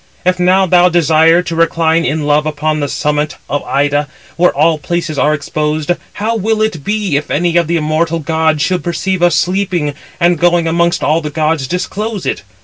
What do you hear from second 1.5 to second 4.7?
recline in love upon the summit of Ida, where